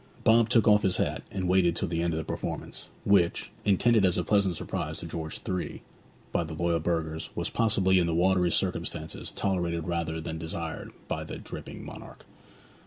Bob 0.23 0.49
took 0.49 0.67
off 0.67 0.81
his 0.81 0.97
hat 0.97 1.21
and 1.29 1.47
waited 1.47 1.75
till 1.75 1.87
the 1.87 2.01
end 2.01 2.11
of 2.11 2.17
the 2.17 2.23
performance, 2.23 2.89
which, 3.03 3.51
intended 3.65 4.03
as 4.03 4.17
a 4.17 4.23
pleasant 4.23 4.55
surprise 4.55 4.97
to 4.97 5.05
George 5.05 5.39
III. 5.47 5.83
by 6.31 6.43
the 6.43 6.55
loyal 6.55 6.79
burghers, 6.79 7.29
was 7.35 7.51
possibly 7.51 7.99
in 7.99 8.07
the 8.07 8.15
watery 8.15 8.49
circumstances 8.49 9.31
tolerated 9.31 9.87
rather 9.87 10.19
than 10.19 10.39
desired 10.39 10.91
by 11.07 11.23
that 11.23 11.43
dripping 11.43 11.85
monarch. 11.85 12.25